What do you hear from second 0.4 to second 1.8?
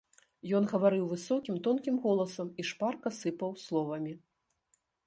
Ён гаварыў высокім,